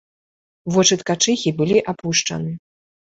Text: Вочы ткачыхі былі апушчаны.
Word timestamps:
Вочы 0.77 0.95
ткачыхі 1.01 1.53
былі 1.59 1.77
апушчаны. 1.93 2.51